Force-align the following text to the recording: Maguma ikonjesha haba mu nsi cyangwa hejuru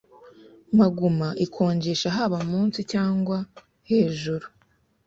Maguma 0.79 1.27
ikonjesha 1.45 2.07
haba 2.17 2.39
mu 2.49 2.59
nsi 2.67 2.81
cyangwa 2.91 3.37
hejuru 3.89 4.45